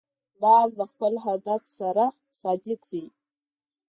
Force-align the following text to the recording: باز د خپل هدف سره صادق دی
باز 0.41 0.69
د 0.79 0.81
خپل 0.91 1.13
هدف 1.25 1.61
سره 1.79 2.05
صادق 2.41 2.79
دی 2.91 3.05